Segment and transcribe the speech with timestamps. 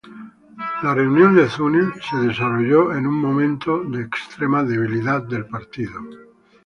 [0.81, 6.01] La Reunión de Zunyi se desarrolló en un momento de extrema debilidad del partido.